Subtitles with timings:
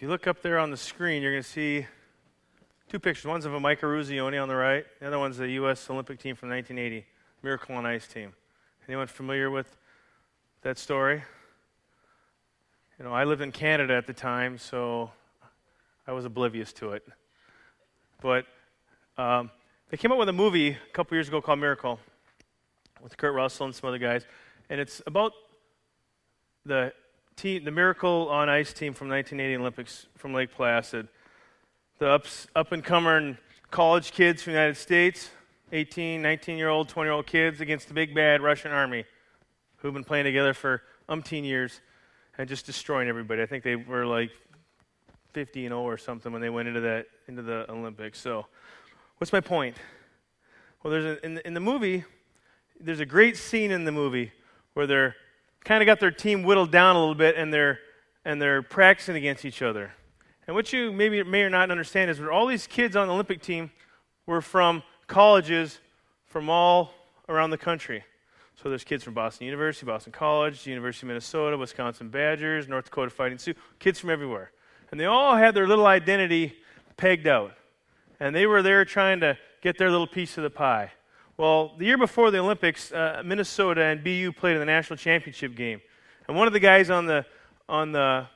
[0.00, 1.86] If you look up there on the screen, you're going to see
[2.88, 3.26] two pictures.
[3.26, 4.86] One's of a Mike Eruzione on the right.
[4.98, 5.90] The other one's the U.S.
[5.90, 7.06] Olympic team from 1980,
[7.42, 8.32] Miracle on Ice team.
[8.88, 9.76] Anyone familiar with
[10.62, 11.22] that story?
[12.98, 15.10] You know, I lived in Canada at the time, so
[16.06, 17.06] I was oblivious to it.
[18.22, 18.46] But
[19.18, 19.50] um,
[19.90, 22.00] they came out with a movie a couple years ago called Miracle
[23.02, 24.24] with Kurt Russell and some other guys,
[24.70, 25.32] and it's about
[26.64, 26.94] the
[27.40, 31.08] team, the Miracle on Ice team from 1980 Olympics from Lake Placid.
[31.98, 33.38] The ups, up and coming
[33.70, 35.30] college kids from the United States,
[35.72, 39.06] 18, 19 year old, 20 year old kids against the big bad Russian army
[39.76, 41.80] who've been playing together for umpteen years
[42.36, 43.40] and just destroying everybody.
[43.40, 44.30] I think they were like
[45.32, 48.20] 50 and 0 or something when they went into that into the Olympics.
[48.20, 48.46] So,
[49.16, 49.76] what's my point?
[50.82, 52.04] Well, there's a, in, the, in the movie,
[52.78, 54.30] there's a great scene in the movie
[54.74, 55.16] where they're
[55.64, 57.78] kind of got their team whittled down a little bit and they're
[58.24, 59.92] and they're practicing against each other.
[60.46, 63.14] And what you maybe may or not understand is that all these kids on the
[63.14, 63.70] Olympic team
[64.26, 65.80] were from colleges
[66.26, 66.92] from all
[67.28, 68.04] around the country.
[68.62, 73.10] So there's kids from Boston University, Boston College, University of Minnesota, Wisconsin Badgers, North Dakota
[73.10, 74.50] Fighting Sioux, kids from everywhere.
[74.90, 76.54] And they all had their little identity
[76.96, 77.52] pegged out.
[78.18, 80.92] And they were there trying to get their little piece of the pie.
[81.40, 85.54] Well, the year before the Olympics, uh, Minnesota and BU played in the national championship
[85.54, 85.80] game.
[86.28, 87.24] And one of the guys on the,
[87.66, 88.26] on the,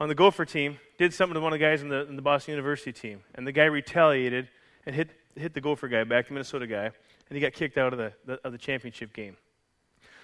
[0.00, 2.22] on the Gopher team did something to one of the guys in the, in the
[2.22, 3.20] Boston University team.
[3.34, 4.48] And the guy retaliated
[4.86, 7.92] and hit, hit the Gopher guy back, the Minnesota guy, and he got kicked out
[7.92, 9.36] of the, the of the championship game.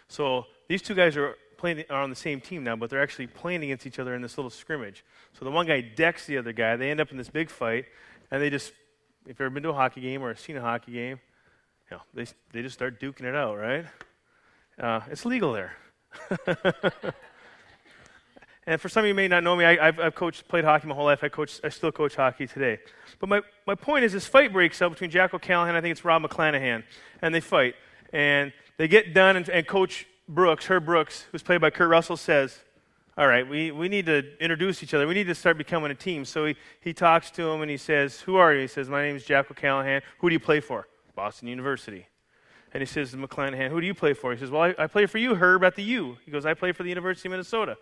[0.09, 3.27] So these two guys are playing are on the same team now, but they're actually
[3.27, 5.05] playing against each other in this little scrimmage.
[5.39, 6.77] So the one guy decks the other guy.
[6.77, 7.85] They end up in this big fight,
[8.31, 8.73] and they just,
[9.25, 11.21] if you've ever been to a hockey game or seen a hockey game,
[11.93, 13.87] know, they they just start duking it out, right?
[14.81, 15.77] Uh, it's legal there.
[18.67, 20.89] and for some of you may not know me, I, have I've coached, played hockey
[20.89, 21.23] my whole life.
[21.23, 22.79] I coach, I still coach hockey today.
[23.19, 26.05] But my, my point is, this fight breaks out between Jack O'Callahan, I think it's
[26.05, 26.83] Rob McClanahan,
[27.21, 27.75] and they fight.
[28.13, 32.17] And they get done, and, and Coach Brooks, Herb Brooks, who's played by Kurt Russell,
[32.17, 32.59] says,
[33.17, 35.07] All right, we, we need to introduce each other.
[35.07, 36.25] We need to start becoming a team.
[36.25, 38.63] So he, he talks to him and he says, Who are you?
[38.63, 40.03] He says, My name is Jack O'Callahan.
[40.19, 40.87] Who do you play for?
[41.15, 42.07] Boston University.
[42.75, 44.33] And he says to McClanahan, Who do you play for?
[44.33, 46.17] He says, Well, I, I play for you, Herb, at the U.
[46.25, 47.77] He goes, I play for the University of Minnesota.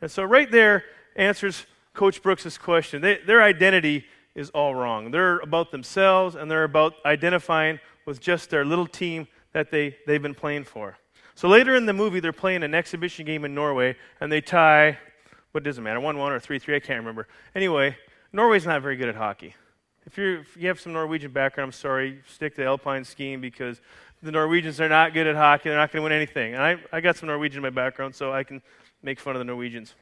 [0.00, 0.84] And so right there
[1.16, 3.02] answers Coach Brooks' question.
[3.02, 5.10] They, their identity is all wrong.
[5.10, 10.22] They're about themselves and they're about identifying with just their little team that they, they've
[10.22, 10.96] been playing for.
[11.34, 14.98] So later in the movie, they're playing an exhibition game in Norway, and they tie,
[15.52, 17.26] what does it matter, 1 1 or 3 3, I can't remember.
[17.54, 17.96] Anyway,
[18.32, 19.54] Norway's not very good at hockey.
[20.06, 23.80] If, if, you have some Norwegian background, I'm sorry, stick to alpine skiing because
[24.22, 25.68] the Norwegians are not good at hockey.
[25.68, 26.54] They're not going to win anything.
[26.54, 28.62] And I, I got some Norwegian in my background, so I can
[29.02, 29.94] make fun of the Norwegians.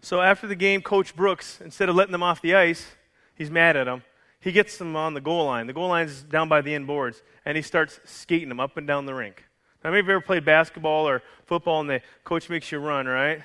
[0.00, 2.86] So after the game, Coach Brooks, instead of letting them off the ice,
[3.34, 4.02] he's mad at them.
[4.40, 5.66] He gets them on the goal line.
[5.66, 8.76] The goal line is down by the end boards, and he starts skating them up
[8.76, 9.44] and down the rink.
[9.82, 13.42] Now, maybe you've ever played basketball or football, and the coach makes you run, right?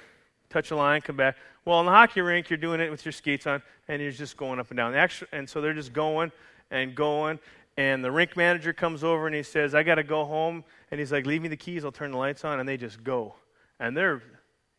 [0.50, 1.38] Touch a line, come back.
[1.66, 4.38] Well, in the hockey rink, you're doing it with your skates on, and you're just
[4.38, 5.10] going up and down.
[5.32, 6.32] And so they're just going
[6.72, 7.40] and going,
[7.80, 10.66] and the rink manager comes over and he says, I got to go home.
[10.92, 12.60] And he's like, Leave me the keys, I'll turn the lights on.
[12.60, 13.36] And they just go.
[13.80, 14.22] And they're,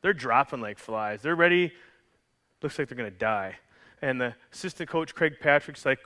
[0.02, 1.22] they're dropping like flies.
[1.22, 1.72] They're ready.
[2.60, 3.56] Looks like they're going to die.
[4.02, 5.98] And the assistant coach, Craig Patrick's like,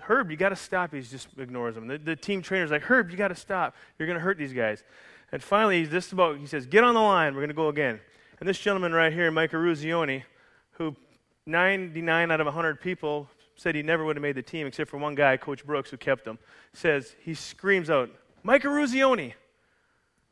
[0.00, 0.92] Herb, you got to stop.
[0.92, 1.86] He just ignores him.
[1.86, 3.76] The, the team trainer's like, Herb, you got to stop.
[3.96, 4.82] You're going to hurt these guys.
[5.30, 7.34] And finally, he's just about, he says, get on the line.
[7.34, 8.00] We're going to go again.
[8.44, 10.22] And this gentleman right here, Mike Eruzione,
[10.72, 10.94] who
[11.46, 14.98] 99 out of 100 people said he never would have made the team except for
[14.98, 16.38] one guy, Coach Brooks, who kept him,
[16.74, 18.10] says, he screams out,
[18.42, 19.32] Mike Eruzione.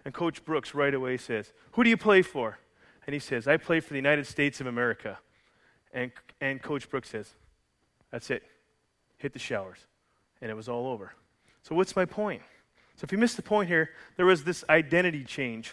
[0.04, 2.58] And Coach Brooks right away says, Who do you play for?
[3.06, 5.18] And he says, I play for the United States of America.
[5.94, 7.30] And, and Coach Brooks says,
[8.10, 8.42] That's it.
[9.16, 9.78] Hit the showers.
[10.42, 11.14] And it was all over.
[11.62, 12.42] So, what's my point?
[12.96, 15.72] So, if you missed the point here, there was this identity change.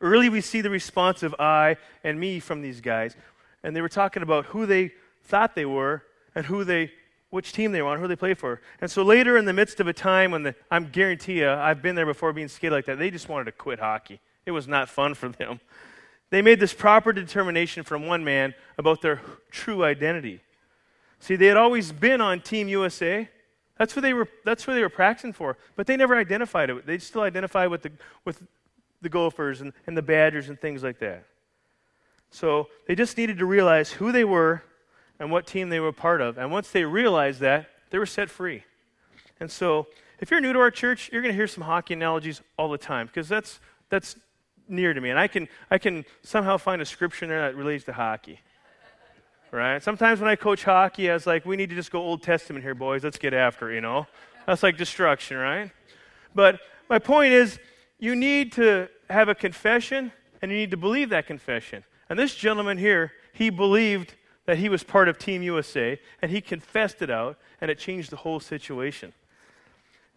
[0.00, 3.16] Early, we see the response of I and me from these guys.
[3.62, 4.92] And they were talking about who they
[5.24, 6.02] thought they were
[6.34, 6.92] and who they,
[7.30, 8.60] which team they were on, who they played for.
[8.80, 11.82] And so later, in the midst of a time when the, I'm guarantee you, I've
[11.82, 14.20] been there before being skated like that, they just wanted to quit hockey.
[14.44, 15.60] It was not fun for them.
[16.30, 19.20] They made this proper determination from one man about their
[19.50, 20.40] true identity.
[21.20, 23.28] See, they had always been on Team USA.
[23.78, 25.56] That's what they were, that's what they were practicing for.
[25.76, 26.86] But they never identified it.
[26.86, 27.92] They still identified with the,
[28.24, 28.42] with
[29.06, 31.24] the Gophers and, and the Badgers and things like that.
[32.30, 34.64] So they just needed to realize who they were
[35.20, 36.38] and what team they were part of.
[36.38, 38.64] And once they realized that, they were set free.
[39.38, 39.86] And so
[40.18, 42.78] if you're new to our church, you're going to hear some hockey analogies all the
[42.78, 43.60] time because that's,
[43.90, 44.16] that's
[44.68, 45.10] near to me.
[45.10, 48.40] And I can, I can somehow find a scripture there that relates to hockey.
[49.52, 49.80] right?
[49.80, 52.64] Sometimes when I coach hockey, I was like, we need to just go Old Testament
[52.64, 53.04] here, boys.
[53.04, 54.08] Let's get after it, you know?
[54.46, 55.70] That's like destruction, right?
[56.34, 56.58] But
[56.90, 57.60] my point is,
[57.98, 60.12] you need to have a confession
[60.42, 61.84] and you need to believe that confession.
[62.08, 64.14] And this gentleman here, he believed
[64.44, 68.10] that he was part of Team USA and he confessed it out and it changed
[68.10, 69.12] the whole situation.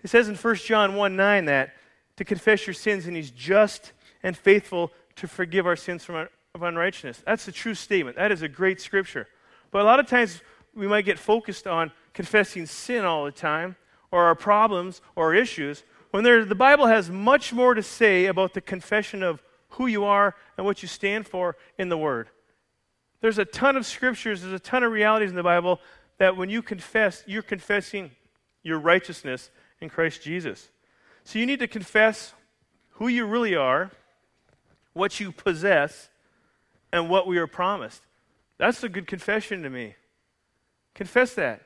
[0.04, 1.74] It says in 1 John 1 9 that
[2.18, 3.94] to confess your sins and he's just
[4.24, 7.22] and faithful to forgive our sins from of unrighteousness.
[7.26, 8.18] That's a true statement.
[8.18, 9.28] That is a great scripture.
[9.72, 10.42] But a lot of times
[10.74, 13.76] we might get focused on confessing sin all the time
[14.12, 18.26] or our problems or our issues when there, the Bible has much more to say
[18.26, 22.30] about the confession of who you are and what you stand for in the Word.
[23.22, 25.80] There's a ton of scriptures, there's a ton of realities in the Bible
[26.18, 28.12] that when you confess, you're confessing
[28.64, 29.52] your righteousness
[29.82, 30.70] in Christ Jesus.
[31.24, 32.34] So you need to confess
[32.94, 33.92] who you really are,
[34.94, 36.10] what you possess,
[36.92, 38.02] and what we are promised.
[38.58, 39.96] That's a good confession to me.
[40.94, 41.62] Confess that.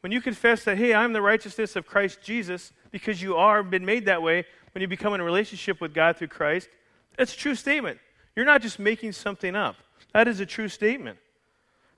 [0.00, 3.84] When you confess that, hey, I'm the righteousness of Christ Jesus, because you are been
[3.84, 6.68] made that way when you become in a relationship with God through Christ,
[7.16, 7.98] that's a true statement.
[8.36, 9.76] You're not just making something up.
[10.12, 11.18] That is a true statement.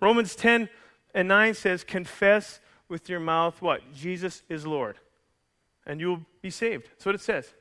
[0.01, 0.69] Romans 10
[1.15, 3.81] and 9 says, Confess with your mouth what?
[3.95, 4.97] Jesus is Lord.
[5.87, 6.89] And you'll be saved.
[6.91, 7.53] That's what it says.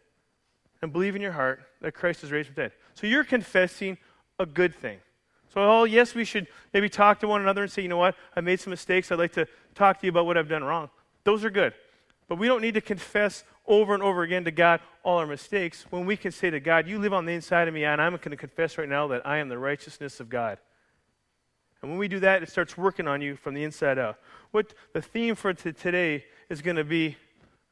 [0.81, 2.71] And believe in your heart that Christ is raised from the dead.
[2.93, 3.97] So you're confessing
[4.39, 4.99] a good thing.
[5.53, 8.15] So, oh, yes, we should maybe talk to one another and say, you know what,
[8.35, 9.11] I made some mistakes.
[9.11, 10.89] I'd like to talk to you about what I've done wrong.
[11.23, 11.73] Those are good.
[12.29, 15.85] But we don't need to confess over and over again to God all our mistakes
[15.89, 18.11] when we can say to God, You live on the inside of me, and I'm
[18.11, 20.59] going to confess right now that I am the righteousness of God.
[21.81, 24.17] And when we do that, it starts working on you from the inside out.
[24.51, 27.17] What the theme for t- today is going to be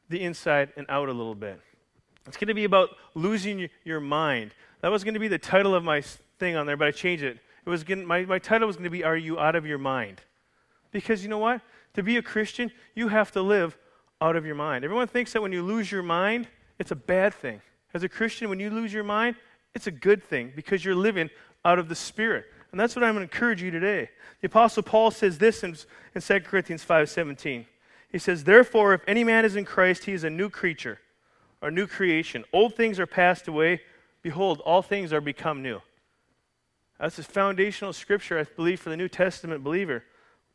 [0.08, 1.60] the inside and out a little bit.
[2.26, 4.54] It's going to be about losing your mind.
[4.80, 6.02] That was going to be the title of my
[6.38, 7.38] thing on there, but I changed it.
[7.64, 9.78] It was going, my, my title was going to be Are You Out of Your
[9.78, 10.20] Mind?
[10.90, 11.60] Because you know what?
[11.94, 13.76] To be a Christian, you have to live
[14.20, 14.84] out of your mind.
[14.84, 16.48] Everyone thinks that when you lose your mind,
[16.78, 17.60] it's a bad thing.
[17.94, 19.36] As a Christian, when you lose your mind,
[19.74, 21.30] it's a good thing because you're living
[21.64, 22.46] out of the Spirit.
[22.70, 24.10] And that's what I'm going to encourage you today.
[24.40, 25.76] The Apostle Paul says this in,
[26.14, 27.64] in 2 Corinthians 5.17.
[28.10, 30.98] He says, Therefore, if any man is in Christ, he is a new creature,
[31.62, 32.44] or new creation.
[32.52, 33.80] Old things are passed away.
[34.22, 35.80] Behold, all things are become new.
[36.98, 40.04] That's a foundational scripture, I believe, for the New Testament believer.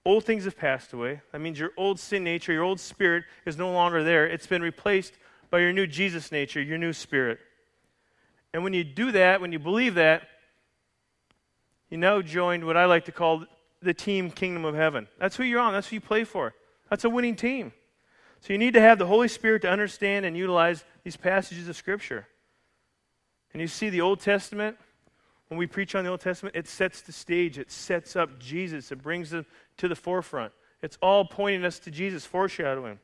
[0.05, 1.21] Old things have passed away.
[1.31, 4.27] That means your old sin nature, your old spirit is no longer there.
[4.27, 5.13] It's been replaced
[5.49, 7.39] by your new Jesus nature, your new spirit.
[8.53, 10.23] And when you do that, when you believe that,
[11.89, 13.45] you now join what I like to call
[13.81, 15.07] the team kingdom of heaven.
[15.19, 16.53] That's who you're on, that's who you play for.
[16.89, 17.71] That's a winning team.
[18.41, 21.75] So you need to have the Holy Spirit to understand and utilize these passages of
[21.77, 22.27] Scripture.
[23.53, 24.77] And you see the Old Testament,
[25.53, 28.91] when we preach on the Old Testament, it sets the stage, it sets up Jesus,
[28.91, 29.45] it brings them
[29.77, 30.51] to the forefront.
[30.81, 32.97] It's all pointing us to Jesus, foreshadowing.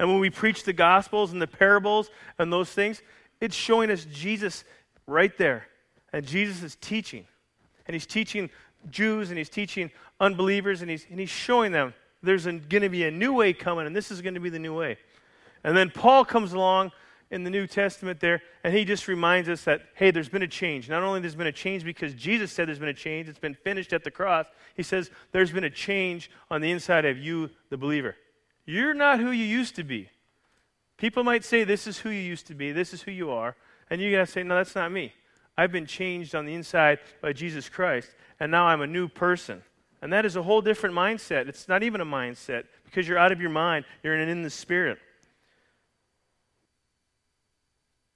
[0.00, 2.10] And when we preach the Gospels and the parables
[2.40, 3.02] and those things,
[3.40, 4.64] it's showing us Jesus
[5.06, 5.68] right there.
[6.12, 7.24] And Jesus is teaching.
[7.86, 8.50] And he's teaching
[8.90, 13.04] Jews and he's teaching unbelievers and he's, and he's showing them there's going to be
[13.04, 14.98] a new way coming and this is going to be the new way.
[15.62, 16.90] And then Paul comes along
[17.34, 20.48] in the New Testament there, and he just reminds us that, hey, there's been a
[20.48, 20.88] change.
[20.88, 23.56] Not only there's been a change because Jesus said there's been a change, it's been
[23.56, 24.46] finished at the cross.
[24.76, 28.14] He says there's been a change on the inside of you, the believer.
[28.66, 30.08] You're not who you used to be.
[30.96, 33.56] People might say, this is who you used to be, this is who you are,
[33.90, 35.12] and you got to say, no, that's not me.
[35.58, 39.62] I've been changed on the inside by Jesus Christ, and now I'm a new person.
[40.00, 41.48] And that is a whole different mindset.
[41.48, 44.98] It's not even a mindset because you're out of your mind, you're in the spirit.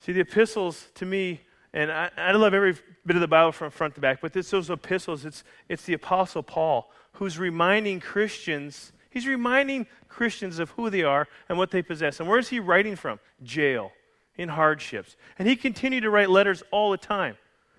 [0.01, 1.41] See, the epistles to me,
[1.73, 2.75] and I, I love every
[3.05, 5.95] bit of the Bible from front to back, but this, those epistles, it's, it's the
[5.95, 11.83] Apostle Paul who's reminding Christians, he's reminding Christians of who they are and what they
[11.83, 12.21] possess.
[12.21, 13.19] And where is he writing from?
[13.43, 13.91] Jail,
[14.37, 15.17] in hardships.
[15.39, 17.37] And he continued to write letters all the time.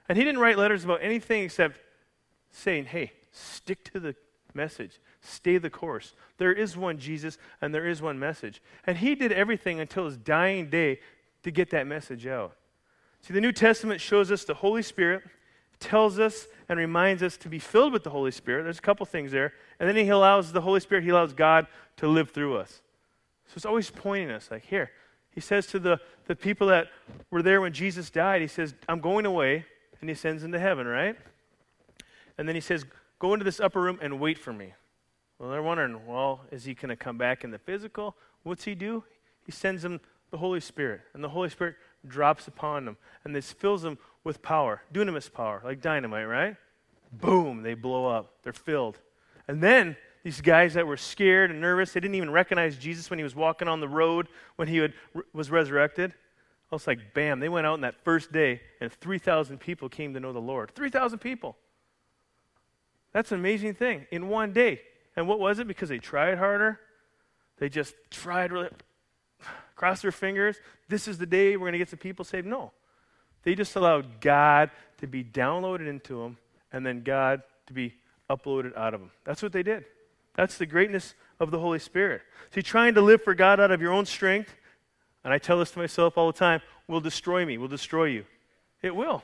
[0.10, 1.80] And he didn't write letters about anything except
[2.52, 4.16] saying, hey, stick to the
[4.54, 6.14] message, stay the course.
[6.38, 8.62] There is one Jesus and there is one message.
[8.86, 11.00] And he did everything until his dying day
[11.44, 12.56] to get that message out.
[13.22, 15.24] See, the New Testament shows us the Holy Spirit,
[15.80, 18.64] tells us and reminds us to be filled with the Holy Spirit.
[18.64, 19.54] There's a couple things there.
[19.80, 21.68] And then he allows the Holy Spirit, he allows God
[21.98, 22.82] to live through us.
[23.48, 24.92] So it's always pointing us like, here.
[25.32, 26.88] He says to the, the people that
[27.32, 29.66] were there when Jesus died, he says, I'm going away.
[30.02, 31.18] And he sends them to heaven, right?
[32.38, 32.86] And then he says,
[33.20, 34.74] Go into this upper room and wait for me.
[35.38, 38.16] Well, they're wondering, well, is he going to come back in the physical?
[38.44, 39.04] What's he do?
[39.46, 40.00] He sends them
[40.32, 41.76] the Holy Spirit, and the Holy Spirit
[42.08, 46.56] drops upon them, and this fills them with power, dunamis power, like dynamite, right?
[47.12, 48.34] Boom, they blow up.
[48.44, 49.00] They're filled.
[49.48, 53.18] And then these guys that were scared and nervous, they didn't even recognize Jesus when
[53.18, 54.88] he was walking on the road when he
[55.34, 56.14] was resurrected.
[56.72, 60.14] I was like, bam, they went out in that first day, and 3,000 people came
[60.14, 60.72] to know the Lord.
[60.76, 61.58] 3,000 people.
[63.12, 64.82] That's an amazing thing in one day.
[65.16, 65.68] And what was it?
[65.68, 66.80] Because they tried harder.
[67.58, 68.70] They just tried really,
[69.80, 70.58] crossed their fingers.
[70.90, 72.46] This is the day we're going to get some people saved.
[72.46, 72.74] No.
[73.44, 76.38] They just allowed God to be downloaded into them
[76.74, 77.94] and then God to be
[78.30, 79.12] uploaded out of them.
[79.24, 79.86] That's what they did.
[80.36, 82.24] That's the greatness of the Holy Spirit.
[82.54, 84.54] See, trying to live for God out of your own strength,
[85.24, 86.60] and I tell this to myself all the time,
[86.90, 88.26] will destroy me, will destroy you.
[88.82, 89.24] It will.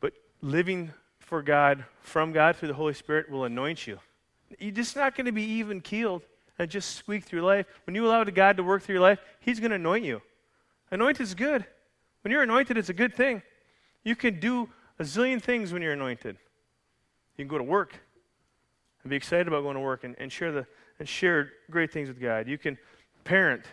[0.00, 3.98] But living for God, from God through the Holy Spirit, will anoint you.
[4.58, 6.22] You're just not going to be even keeled
[6.58, 7.66] and just squeak through life.
[7.86, 10.22] When you allow God to work through your life, He's going to anoint you.
[10.90, 11.64] Anoint is good.
[12.22, 13.42] When you're anointed, it's a good thing.
[14.02, 14.68] You can do
[14.98, 16.36] a zillion things when you're anointed.
[17.36, 17.98] You can go to work
[19.02, 20.66] and be excited about going to work and, and share the
[20.98, 22.48] and share great things with God.
[22.48, 22.78] You can
[23.24, 23.64] parent,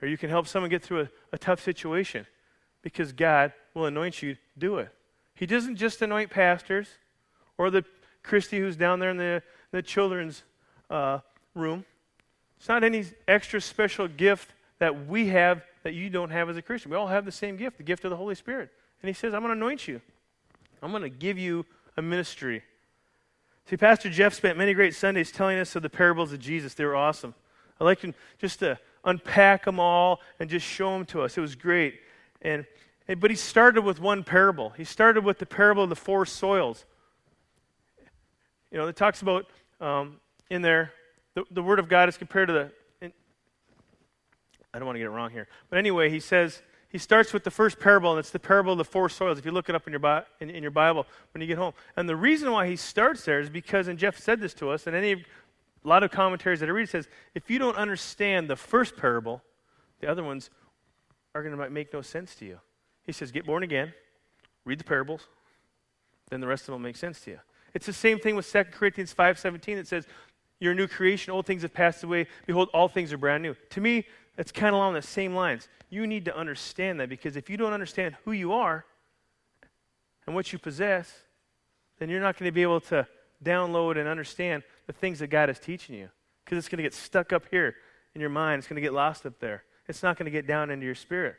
[0.00, 2.26] or you can help someone get through a, a tough situation
[2.82, 4.88] because God will anoint you to do it.
[5.34, 6.88] He doesn't just anoint pastors
[7.58, 7.84] or the
[8.22, 10.44] Christy who's down there in the, the children's
[10.88, 11.18] uh,
[11.54, 11.84] room.
[12.58, 16.62] It's not any extra special gift that we have that you don't have as a
[16.62, 16.90] Christian.
[16.90, 18.70] We all have the same gift, the gift of the Holy Spirit.
[19.02, 20.00] And he says, I'm going to anoint you.
[20.82, 22.62] I'm going to give you a ministry.
[23.66, 26.74] See, Pastor Jeff spent many great Sundays telling us of the parables of Jesus.
[26.74, 27.34] They were awesome.
[27.80, 31.36] I like him just to unpack them all and just show them to us.
[31.36, 32.00] It was great.
[32.42, 32.66] And,
[33.08, 34.70] and but he started with one parable.
[34.70, 36.84] He started with the parable of the four soils.
[38.70, 39.46] You know, it talks about
[39.80, 40.16] um,
[40.50, 40.92] in there
[41.34, 42.70] the, the word of God is compared to the.
[43.00, 43.12] In,
[44.72, 47.42] I don't want to get it wrong here, but anyway, he says he starts with
[47.42, 49.36] the first parable, and it's the parable of the four soils.
[49.36, 51.72] If you look it up in your, in, in your Bible when you get home.
[51.96, 54.86] And the reason why he starts there is because, and Jeff said this to us,
[54.86, 55.24] and any
[55.84, 59.42] a lot of commentaries that I read says, if you don't understand the first parable,
[60.00, 60.50] the other ones
[61.34, 62.58] are going to make no sense to you.
[63.02, 63.92] He says, get born again,
[64.64, 65.28] read the parables,
[66.30, 67.40] then the rest of them will make sense to you.
[67.74, 69.76] It's the same thing with 2 Corinthians 5.17.
[69.76, 70.06] It says,
[70.64, 73.54] you're a new creation, old things have passed away, behold, all things are brand new.
[73.70, 74.06] To me,
[74.38, 75.68] it's kind of along the same lines.
[75.90, 78.84] You need to understand that because if you don't understand who you are
[80.26, 81.12] and what you possess,
[81.98, 83.06] then you're not going to be able to
[83.44, 86.08] download and understand the things that God is teaching you
[86.44, 87.76] because it's going to get stuck up here
[88.14, 88.60] in your mind.
[88.60, 89.64] It's going to get lost up there.
[89.86, 91.36] It's not going to get down into your spirit.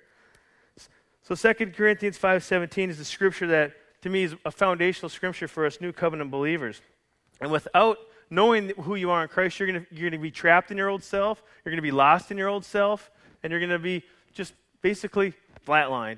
[1.23, 5.65] So 2 Corinthians 5:17 is the scripture that to me is a foundational scripture for
[5.65, 6.81] us new covenant believers.
[7.41, 7.97] And without
[8.35, 11.03] knowing who you are in Christ, you're going you're to be trapped in your old
[11.03, 13.09] self, you're going to be lost in your old self,
[13.41, 15.33] and you're going to be just basically
[15.65, 16.17] flatlined.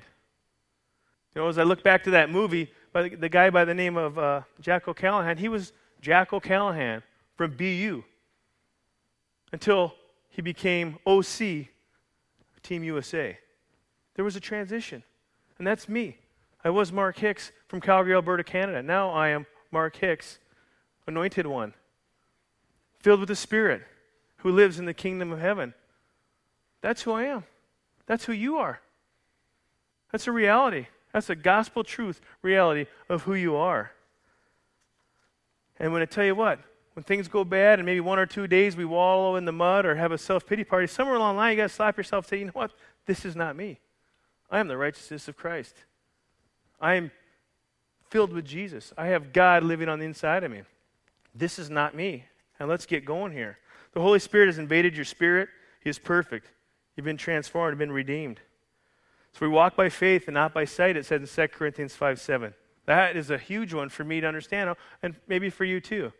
[1.34, 3.74] You know, as I look back to that movie, by the, the guy by the
[3.74, 7.02] name of uh, Jack O'Callahan, he was Jack O'Callahan
[7.36, 8.02] from BU
[9.52, 9.94] until
[10.28, 11.68] he became OC
[12.62, 13.38] Team USA.
[14.16, 15.02] There was a transition,
[15.58, 16.18] and that's me.
[16.64, 18.82] I was Mark Hicks from Calgary, Alberta, Canada.
[18.82, 20.40] Now I am Mark Hicks,
[21.06, 21.72] anointed one
[23.00, 23.82] filled with the Spirit,
[24.38, 25.74] who lives in the kingdom of heaven.
[26.80, 27.44] That's who I am.
[28.06, 28.80] That's who you are.
[30.12, 30.86] That's a reality.
[31.12, 33.92] That's a gospel truth reality of who you are.
[35.78, 36.60] And when I tell you what,
[36.94, 39.86] when things go bad and maybe one or two days we wallow in the mud
[39.86, 42.24] or have a self pity party, somewhere along the line you got to slap yourself
[42.24, 42.72] and say, you know what?
[43.06, 43.78] This is not me.
[44.50, 45.74] I am the righteousness of Christ.
[46.80, 47.10] I am
[48.08, 48.92] filled with Jesus.
[48.96, 50.62] I have God living on the inside of me.
[51.34, 52.24] This is not me.
[52.58, 53.58] And let's get going here.
[53.92, 55.48] The Holy Spirit has invaded your spirit.
[55.80, 56.50] He is perfect.
[56.96, 58.40] You've been transformed, you've been redeemed.
[59.32, 62.20] So we walk by faith and not by sight, it says in 2 Corinthians 5
[62.20, 62.54] 7.
[62.86, 66.12] That is a huge one for me to understand, and maybe for you too.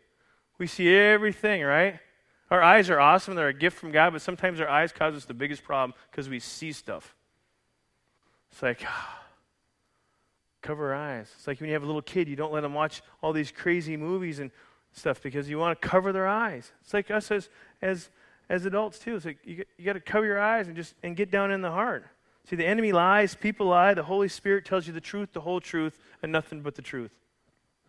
[0.57, 1.99] We see everything, right?
[2.51, 5.25] Our eyes are awesome, they're a gift from God, but sometimes our eyes cause us
[5.25, 7.15] the biggest problem because we see stuff.
[8.51, 9.23] It's like, ah,
[10.61, 11.29] cover our eyes.
[11.35, 13.51] It's like when you have a little kid, you don't let them watch all these
[13.51, 14.51] crazy movies and
[14.93, 16.71] stuff because you want to cover their eyes.
[16.81, 17.49] It's like us as
[17.81, 18.09] as
[18.49, 19.15] as adults too.
[19.15, 21.61] It's like you, you got to cover your eyes and just and get down in
[21.61, 22.05] the heart.
[22.49, 23.93] See, the enemy lies, people lie.
[23.93, 27.11] The Holy Spirit tells you the truth, the whole truth, and nothing but the truth.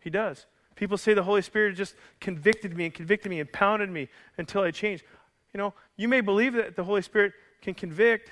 [0.00, 0.46] He does.
[0.76, 4.62] People say the Holy Spirit just convicted me and convicted me and pounded me until
[4.62, 5.04] I changed.
[5.52, 8.30] You know, you may believe that the Holy Spirit can convict,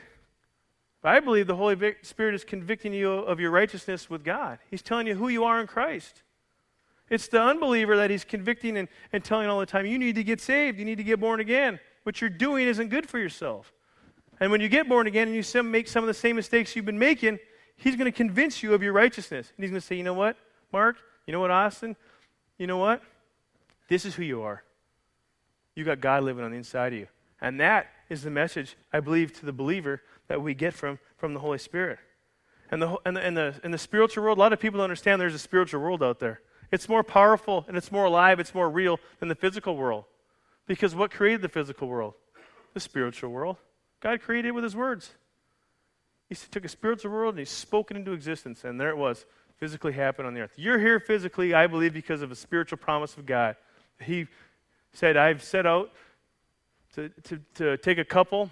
[1.02, 4.58] but I believe the Holy Spirit is convicting you of your righteousness with God.
[4.70, 6.22] He's telling you who you are in Christ.
[7.10, 10.24] It's the unbeliever that he's convicting and, and telling all the time, you need to
[10.24, 11.80] get saved, you need to get born again.
[12.02, 13.72] What you're doing isn't good for yourself.
[14.40, 16.84] And when you get born again and you make some of the same mistakes you've
[16.84, 17.38] been making,
[17.76, 19.52] he's going to convince you of your righteousness.
[19.56, 20.36] And he's going to say, you know what,
[20.72, 20.96] Mark?
[21.26, 21.96] You know what, Austin?
[22.56, 23.02] You know what?
[23.88, 24.62] This is who you are.
[25.74, 27.06] You got God living on the inside of you.
[27.40, 31.34] And that is the message, I believe, to the believer that we get from, from
[31.34, 31.98] the Holy Spirit.
[32.70, 35.20] And the, and, the, and, the, the spiritual world, a lot of people don't understand
[35.20, 36.40] there's a spiritual world out there.
[36.70, 40.04] It's more powerful and it's more alive, it's more real than the physical world.
[40.66, 42.14] Because what created the physical world?
[42.74, 43.56] The spiritual world.
[44.00, 45.10] God created it with His words.
[46.28, 49.24] He took a spiritual world and He spoke it into existence, and there it was,
[49.56, 50.52] physically happened on the earth.
[50.56, 53.56] You're here physically, I believe, because of a spiritual promise of God.
[54.00, 54.26] He
[54.92, 55.90] said, I've set out
[56.94, 58.50] to, to, to take a couple,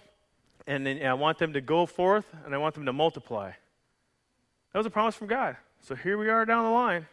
[0.66, 3.52] and then I want them to go forth, and I want them to multiply.
[4.72, 5.56] That was a promise from God.
[5.80, 7.06] So here we are down the line.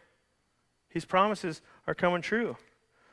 [0.94, 2.56] His promises are coming true.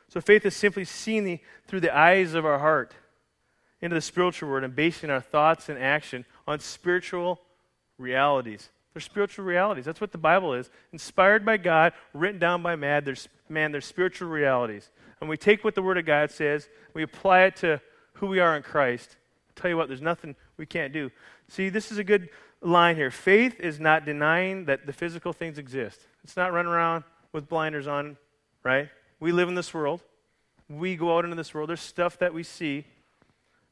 [0.08, 2.94] So faith is simply seeing the, through the eyes of our heart
[3.80, 7.40] into the spiritual world and basing our thoughts and action on spiritual
[7.98, 8.70] realities.
[8.94, 9.84] They're spiritual realities.
[9.84, 10.70] That's what the Bible is.
[10.92, 14.88] Inspired by God, written down by man, there's, man, they're spiritual realities.
[15.20, 17.80] And we take what the Word of God says, we apply it to
[18.14, 19.16] who we are in Christ.
[19.48, 21.10] I'll tell you what, there's nothing we can't do.
[21.48, 22.28] See, this is a good
[22.60, 23.10] line here.
[23.10, 25.98] Faith is not denying that the physical things exist.
[26.22, 28.16] It's not running around with blinders on,
[28.62, 28.88] right?
[29.20, 30.02] We live in this world.
[30.68, 31.68] We go out into this world.
[31.68, 32.86] There's stuff that we see.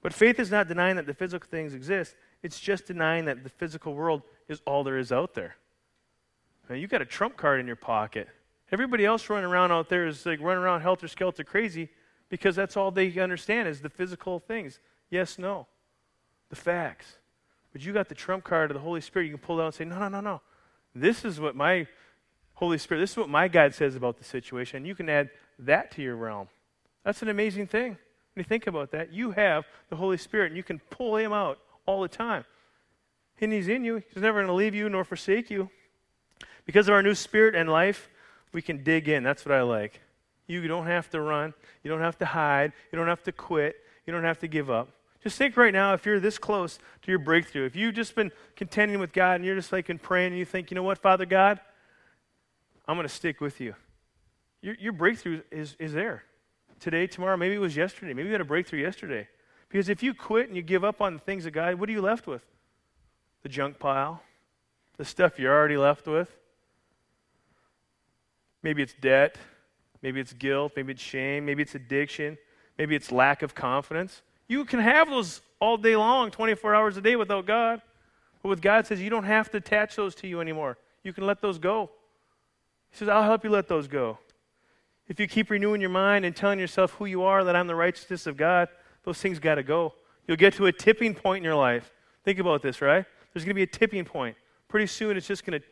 [0.02, 2.14] But faith is not denying that the physical things exist.
[2.42, 5.56] It's just denying that the physical world is all there is out there.
[6.68, 8.28] Now, you've got a trump card in your pocket.
[8.72, 11.88] Everybody else running around out there is like running around helter skelter crazy
[12.28, 14.78] because that's all they understand is the physical things.
[15.10, 15.66] Yes, no.
[16.48, 17.18] The facts.
[17.72, 19.26] But you got the trump card of the Holy Spirit.
[19.26, 20.40] You can pull it out and say, no, no, no, no.
[20.94, 21.86] This is what my
[22.60, 24.84] Holy Spirit, this is what my God says about the situation.
[24.84, 26.46] You can add that to your realm.
[27.04, 27.92] That's an amazing thing.
[28.34, 31.32] When you think about that, you have the Holy Spirit and you can pull him
[31.32, 32.44] out all the time.
[33.40, 34.02] And he's in you.
[34.12, 35.70] He's never going to leave you nor forsake you.
[36.66, 38.10] Because of our new spirit and life,
[38.52, 39.22] we can dig in.
[39.22, 39.98] That's what I like.
[40.46, 41.54] You don't have to run.
[41.82, 42.74] You don't have to hide.
[42.92, 43.76] You don't have to quit.
[44.06, 44.90] You don't have to give up.
[45.24, 48.30] Just think right now if you're this close to your breakthrough, if you've just been
[48.54, 50.98] contending with God and you're just like in praying and you think, you know what,
[50.98, 51.58] Father God,
[52.90, 53.76] I'm going to stick with you.
[54.62, 56.24] Your, your breakthrough is, is there.
[56.80, 58.12] Today, tomorrow, maybe it was yesterday.
[58.12, 59.28] Maybe you had a breakthrough yesterday.
[59.68, 61.92] Because if you quit and you give up on the things of God, what are
[61.92, 62.42] you left with?
[63.44, 64.24] The junk pile,
[64.96, 66.36] the stuff you're already left with.
[68.60, 69.36] Maybe it's debt,
[70.02, 72.38] maybe it's guilt, maybe it's shame, maybe it's addiction,
[72.76, 74.20] maybe it's lack of confidence.
[74.48, 77.82] You can have those all day long, 24 hours a day without God.
[78.42, 80.76] But with God says you don't have to attach those to you anymore.
[81.04, 81.90] You can let those go.
[82.90, 84.18] He says, I'll help you let those go.
[85.08, 87.74] If you keep renewing your mind and telling yourself who you are, that I'm the
[87.74, 88.68] righteousness of God,
[89.04, 89.94] those things got to go.
[90.26, 91.92] You'll get to a tipping point in your life.
[92.24, 93.04] Think about this, right?
[93.32, 94.36] There's going to be a tipping point.
[94.68, 95.66] Pretty soon, it's just going to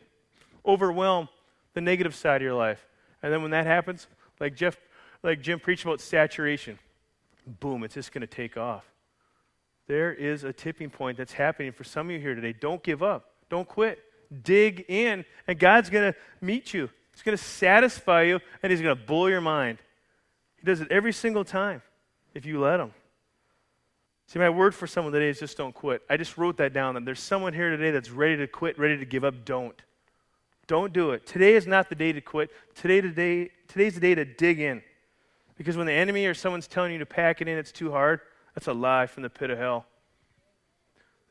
[0.65, 1.29] overwhelm
[1.73, 2.85] the negative side of your life.
[3.23, 4.07] And then when that happens,
[4.39, 4.77] like Jeff,
[5.23, 6.79] like Jim preached about saturation,
[7.59, 8.85] boom, it's just going to take off.
[9.87, 12.53] There is a tipping point that's happening for some of you here today.
[12.53, 13.31] Don't give up.
[13.49, 13.99] Don't quit.
[14.43, 16.89] Dig in, and God's going to meet you.
[17.19, 19.79] He's going to satisfy you, and He's going to blow your mind.
[20.55, 21.81] He does it every single time
[22.33, 22.93] if you let Him.
[24.27, 26.01] See, my word for someone today is just don't quit.
[26.09, 26.95] I just wrote that down.
[26.95, 29.43] And there's someone here today that's ready to quit, ready to give up.
[29.43, 29.75] Don't.
[30.65, 31.25] Don't do it.
[31.25, 32.51] Today is not the day to quit.
[32.73, 34.81] Today, today, today's the day to dig in.
[35.57, 38.21] Because when the enemy or someone's telling you to pack it in, it's too hard,
[38.55, 39.85] that's a lie from the pit of hell.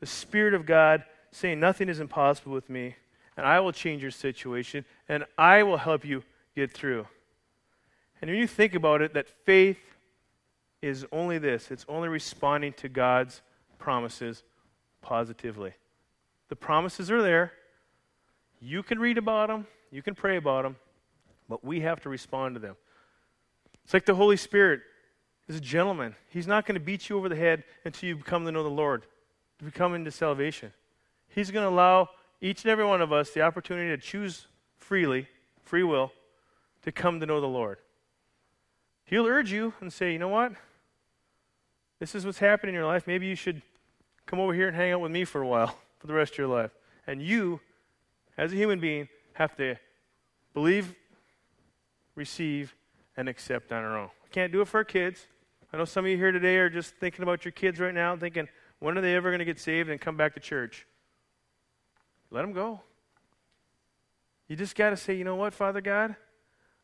[0.01, 2.95] The Spirit of God saying, Nothing is impossible with me,
[3.39, 6.23] and I will change your situation, and I will help you
[6.57, 7.07] get through.
[8.21, 9.79] And when you think about it, that faith
[10.81, 13.41] is only this it's only responding to God's
[13.77, 14.43] promises
[15.01, 15.71] positively.
[16.49, 17.53] The promises are there.
[18.59, 20.75] You can read about them, you can pray about them,
[21.47, 22.75] but we have to respond to them.
[23.85, 24.81] It's like the Holy Spirit
[25.47, 26.13] is a gentleman.
[26.27, 28.69] He's not going to beat you over the head until you come to know the
[28.69, 29.05] Lord,
[29.59, 30.73] to become into salvation.
[31.29, 32.09] He's going to allow
[32.41, 34.47] each and every one of us the opportunity to choose
[34.77, 35.27] freely,
[35.63, 36.11] free will,
[36.83, 37.79] to come to know the Lord.
[39.05, 40.53] He'll urge you and say, you know what?
[41.99, 43.07] This is what's happening in your life.
[43.07, 43.61] Maybe you should
[44.25, 46.37] come over here and hang out with me for a while for the rest of
[46.37, 46.71] your life.
[47.07, 47.59] And you,
[48.37, 49.75] as a human being, have to
[50.53, 50.95] believe,
[52.15, 52.75] receive,
[53.17, 54.09] and accept on our own.
[54.23, 55.25] We can't do it for our kids.
[55.73, 58.15] I know some of you here today are just thinking about your kids right now,
[58.15, 58.47] thinking,
[58.79, 60.87] when are they ever going to get saved and come back to church?
[62.31, 62.81] Let them go.
[64.47, 66.15] You just got to say, you know what, Father God?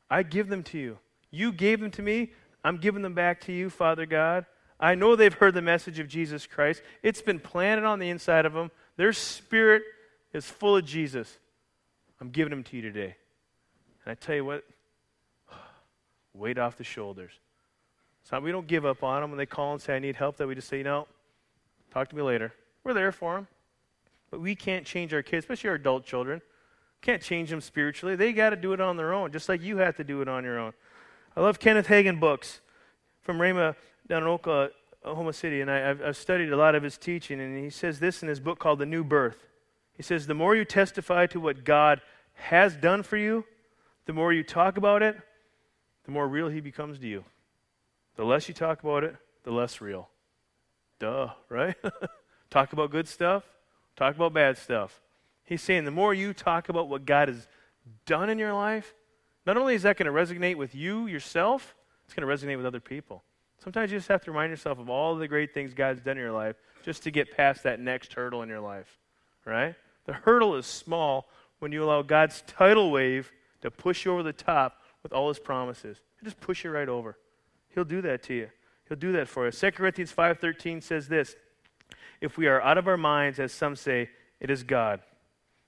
[0.09, 0.99] I give them to you.
[1.31, 2.31] You gave them to me.
[2.63, 4.45] I'm giving them back to you, Father God.
[4.79, 6.81] I know they've heard the message of Jesus Christ.
[7.01, 8.71] It's been planted on the inside of them.
[8.97, 9.83] Their spirit
[10.33, 11.37] is full of Jesus.
[12.19, 13.15] I'm giving them to you today.
[14.05, 14.63] And I tell you what,
[16.33, 17.31] weight off the shoulders.
[18.21, 20.15] It's not we don't give up on them when they call and say, I need
[20.15, 21.07] help, that we just say, no,
[21.91, 22.53] talk to me later.
[22.83, 23.47] We're there for them.
[24.31, 26.41] But we can't change our kids, especially our adult children.
[27.01, 28.15] Can't change them spiritually.
[28.15, 30.27] They got to do it on their own, just like you have to do it
[30.27, 30.73] on your own.
[31.35, 32.61] I love Kenneth Hagin books
[33.21, 33.75] from Rhema
[34.07, 37.63] down in Oklahoma City, and I, have I've studied a lot of his teaching, and
[37.63, 39.47] he says this in his book called The New Birth.
[39.95, 42.01] He says, The more you testify to what God
[42.33, 43.45] has done for you,
[44.05, 45.17] the more you talk about it,
[46.05, 47.23] the more real he becomes to you.
[48.15, 50.09] The less you talk about it, the less real.
[50.99, 51.75] Duh, right?
[52.49, 53.43] talk about good stuff,
[53.95, 55.01] talk about bad stuff.
[55.43, 57.47] He's saying the more you talk about what God has
[58.05, 58.93] done in your life,
[59.45, 62.65] not only is that going to resonate with you yourself, it's going to resonate with
[62.65, 63.23] other people.
[63.63, 66.23] Sometimes you just have to remind yourself of all the great things God's done in
[66.23, 68.99] your life just to get past that next hurdle in your life,
[69.45, 69.75] right?
[70.05, 71.27] The hurdle is small
[71.59, 73.31] when you allow God's tidal wave
[73.61, 76.01] to push you over the top with all his promises.
[76.19, 77.17] He'll just push you right over.
[77.69, 78.49] He'll do that to you.
[78.87, 79.59] He'll do that for us.
[79.59, 81.35] 2 Corinthians 5.13 says this,
[82.21, 85.01] If we are out of our minds, as some say, it is God.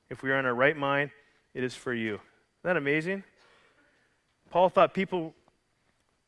[0.09, 1.11] If we are in our right mind,
[1.53, 2.15] it is for you.
[2.15, 2.21] Isn't
[2.63, 3.23] that amazing?
[4.49, 5.33] Paul thought people,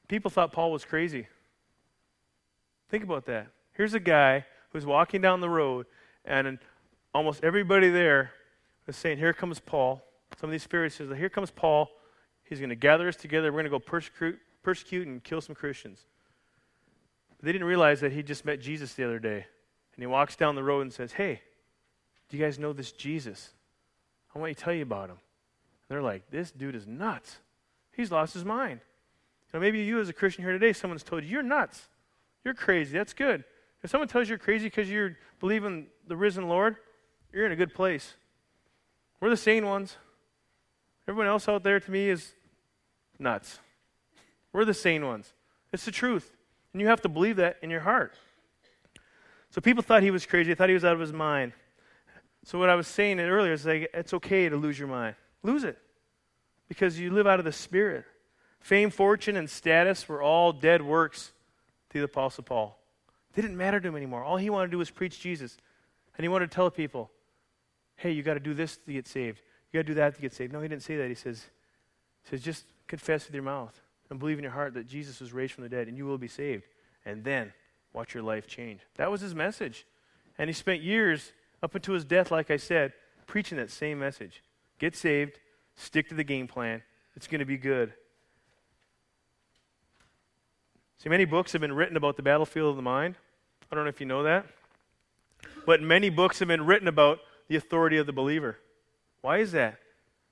[0.07, 1.27] people thought Paul was crazy.
[2.89, 3.47] Think about that.
[3.73, 5.85] Here's a guy who's walking down the road,
[6.25, 6.59] and
[7.13, 8.31] almost everybody there
[8.87, 10.01] is saying, Here comes Paul.
[10.39, 11.89] Some of these Pharisees, say, here comes Paul.
[12.43, 13.51] He's going to gather us together.
[13.51, 16.05] We're going to go persecute, persecute and kill some Christians.
[17.41, 19.45] They didn't realize that he just met Jesus the other day.
[19.99, 21.41] And he walks down the road and says, Hey,
[22.29, 23.49] do you guys know this Jesus?
[24.33, 25.17] I want to tell you about him.
[25.17, 27.35] And they're like, This dude is nuts.
[27.91, 28.79] He's lost his mind.
[29.53, 31.89] Now, maybe you, as a Christian here today, someone's told you, You're nuts.
[32.45, 32.97] You're crazy.
[32.97, 33.43] That's good.
[33.83, 36.77] If someone tells you you're crazy because you believe in the risen Lord,
[37.33, 38.13] you're in a good place.
[39.19, 39.97] We're the sane ones.
[41.09, 42.31] Everyone else out there to me is
[43.19, 43.59] nuts.
[44.53, 45.33] We're the sane ones.
[45.73, 46.37] It's the truth.
[46.71, 48.13] And you have to believe that in your heart.
[49.51, 50.49] So people thought he was crazy.
[50.49, 51.53] They thought he was out of his mind.
[52.45, 55.15] So what I was saying earlier is like it's okay to lose your mind.
[55.43, 55.77] Lose it.
[56.67, 58.05] Because you live out of the spirit.
[58.59, 61.31] Fame, fortune, and status were all dead works
[61.89, 62.77] to the Apostle Paul.
[63.33, 64.23] They didn't matter to him anymore.
[64.23, 65.57] All he wanted to do was preach Jesus.
[66.17, 67.09] And he wanted to tell people,
[67.95, 69.41] hey, you got to do this to get saved.
[69.71, 70.51] You got to do that to get saved.
[70.51, 71.07] No, he didn't say that.
[71.07, 71.45] He says,
[72.23, 75.31] he says, just confess with your mouth and believe in your heart that Jesus was
[75.31, 76.63] raised from the dead and you will be saved.
[77.05, 77.53] And then
[77.93, 78.81] watch your life change.
[78.95, 79.85] That was his message.
[80.37, 82.93] And he spent years up until his death, like I said,
[83.27, 84.41] preaching that same message.
[84.79, 85.39] Get saved,
[85.75, 86.81] stick to the game plan.
[87.15, 87.93] It's going to be good.
[90.99, 93.15] See, many books have been written about the battlefield of the mind.
[93.71, 94.45] I don't know if you know that.
[95.65, 98.57] But many books have been written about the authority of the believer.
[99.21, 99.79] Why is that?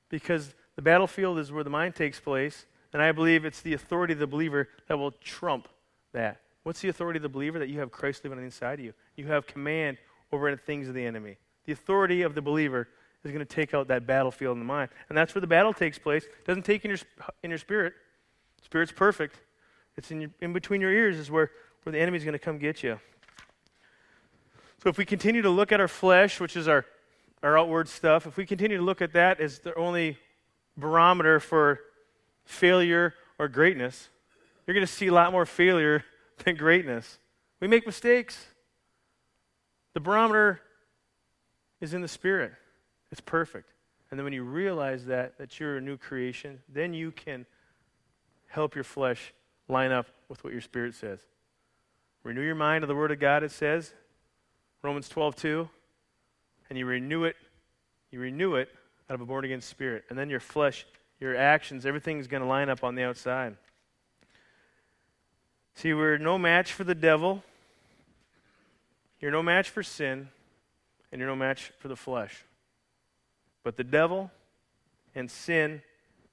[0.09, 4.13] Because the battlefield is where the mind takes place, and I believe it's the authority
[4.13, 5.67] of the believer that will trump
[6.13, 6.41] that.
[6.67, 7.59] What's the authority of the believer?
[7.59, 8.93] That you have Christ living inside of you.
[9.15, 9.99] You have command
[10.33, 11.37] over the things of the enemy.
[11.63, 12.89] The authority of the believer
[13.23, 14.89] is going to take out that battlefield in the mind.
[15.07, 16.25] And that's where the battle takes place.
[16.25, 16.99] It doesn't take in your,
[17.41, 17.93] in your spirit.
[18.63, 19.39] Spirit's perfect.
[19.95, 21.51] It's in, your, in between your ears is where,
[21.83, 22.99] where the enemy's going to come get you.
[24.83, 26.83] So if we continue to look at our flesh, which is our,
[27.43, 30.17] our outward stuff, if we continue to look at that as the only
[30.75, 31.79] barometer for
[32.43, 34.09] failure or greatness,
[34.65, 36.03] you're going to see a lot more failure
[36.43, 37.19] than greatness.
[37.59, 38.47] We make mistakes.
[39.93, 40.61] The barometer
[41.81, 42.53] is in the spirit.
[43.11, 43.71] It's perfect.
[44.09, 47.45] And then when you realize that, that you're a new creation, then you can
[48.47, 49.33] help your flesh
[49.67, 51.19] line up with what your spirit says.
[52.23, 53.93] Renew your mind to the word of God, it says,
[54.81, 55.69] Romans 12, 2.
[56.69, 57.35] And you renew it,
[58.11, 58.69] you renew it
[59.09, 60.03] out of a born again spirit.
[60.09, 60.85] And then your flesh,
[61.19, 63.55] your actions, everything's going to line up on the outside.
[65.77, 67.43] See, we're no match for the devil.
[69.21, 70.29] You're no match for sin,
[71.11, 72.43] and you're no match for the flesh.
[73.63, 74.31] But the devil
[75.13, 75.83] and sin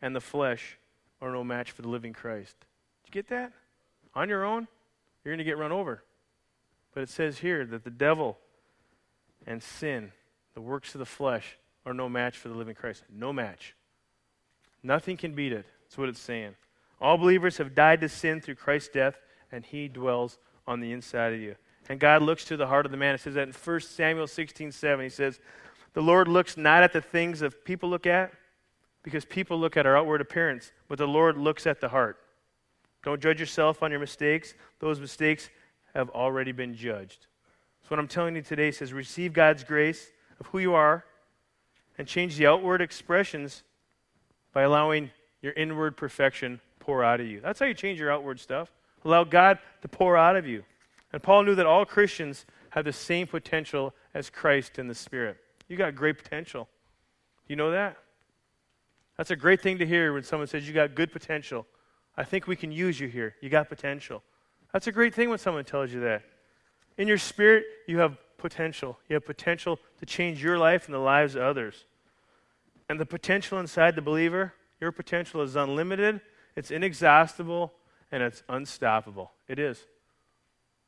[0.00, 0.78] and the flesh
[1.20, 2.57] are no match for the living Christ.
[3.04, 3.52] Did you get that?
[4.14, 4.66] On your own,
[5.22, 6.02] you're going to get run over.
[6.94, 8.38] But it says here that the devil
[9.46, 10.12] and sin,
[10.54, 13.02] the works of the flesh, are no match for the living Christ.
[13.14, 13.74] No match.
[14.83, 15.66] Nothing can beat it.
[15.83, 16.54] That's what it's saying.
[16.98, 19.16] All believers have died to sin through Christ's death,
[19.54, 21.54] and he dwells on the inside of you.
[21.88, 23.14] And God looks to the heart of the man.
[23.14, 25.04] It says that in 1 Samuel 16 7.
[25.04, 25.38] He says,
[25.92, 28.32] The Lord looks not at the things that people look at,
[29.02, 32.18] because people look at our outward appearance, but the Lord looks at the heart.
[33.04, 34.54] Don't judge yourself on your mistakes.
[34.80, 35.50] Those mistakes
[35.94, 37.26] have already been judged.
[37.82, 41.04] So, what I'm telling you today says receive God's grace of who you are
[41.96, 43.62] and change the outward expressions
[44.52, 45.10] by allowing
[45.42, 47.40] your inward perfection pour out of you.
[47.40, 48.72] That's how you change your outward stuff.
[49.04, 50.64] Allow God to pour out of you.
[51.12, 55.36] And Paul knew that all Christians have the same potential as Christ in the Spirit.
[55.68, 56.68] You got great potential.
[57.46, 57.96] You know that?
[59.16, 61.66] That's a great thing to hear when someone says you got good potential.
[62.16, 63.34] I think we can use you here.
[63.40, 64.22] You got potential.
[64.72, 66.22] That's a great thing when someone tells you that.
[66.98, 68.98] In your spirit, you have potential.
[69.08, 71.84] You have potential to change your life and the lives of others.
[72.88, 76.20] And the potential inside the believer, your potential is unlimited,
[76.56, 77.72] it's inexhaustible,
[78.12, 79.32] and it's unstoppable.
[79.48, 79.84] It is.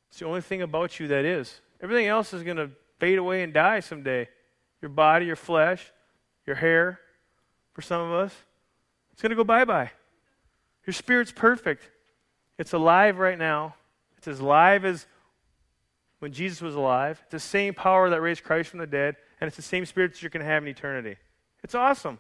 [0.09, 1.61] It's the only thing about you that is.
[1.83, 4.29] Everything else is going to fade away and die someday.
[4.81, 5.93] Your body, your flesh,
[6.47, 7.01] your hair,
[7.73, 8.35] for some of us,
[9.13, 9.91] it's going to go bye bye.
[10.87, 11.91] Your spirit's perfect.
[12.59, 13.75] It's alive right now.
[14.17, 15.07] It's as alive as
[16.21, 17.21] when Jesus was alive.
[17.25, 20.13] It's the same power that raised Christ from the dead, and it's the same spirit
[20.13, 21.17] that you're going to have in eternity.
[21.63, 22.19] It's awesome.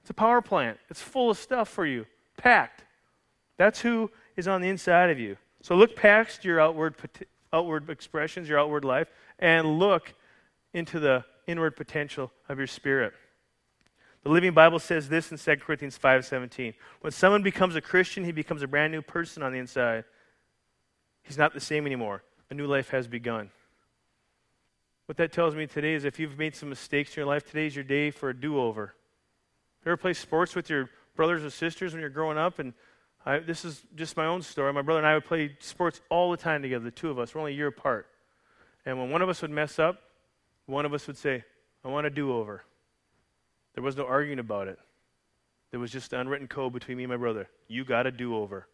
[0.00, 0.78] It's a power plant.
[0.88, 2.82] It's full of stuff for you, packed.
[3.60, 5.36] That's who is on the inside of you.
[5.60, 6.94] So look past your outward,
[7.52, 10.14] outward expressions, your outward life, and look
[10.72, 13.12] into the inward potential of your spirit.
[14.22, 16.72] The Living Bible says this in 2 Corinthians 5:17.
[17.02, 20.04] When someone becomes a Christian, he becomes a brand new person on the inside.
[21.22, 22.22] He's not the same anymore.
[22.48, 23.50] A new life has begun.
[25.04, 27.66] What that tells me today is if you've made some mistakes in your life, today
[27.66, 28.94] is your day for a do-over.
[29.84, 32.58] You ever play sports with your brothers or sisters when you're growing up?
[32.58, 32.72] And
[33.26, 34.72] I, this is just my own story.
[34.72, 37.34] My brother and I would play sports all the time together, the two of us.
[37.34, 38.06] We're only a year apart.
[38.86, 40.00] And when one of us would mess up,
[40.66, 41.44] one of us would say,
[41.84, 42.64] I want a do over.
[43.74, 44.78] There was no arguing about it.
[45.70, 47.48] There was just an unwritten code between me and my brother.
[47.68, 48.66] You got a do over.